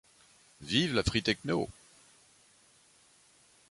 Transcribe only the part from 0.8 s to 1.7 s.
la free tekno!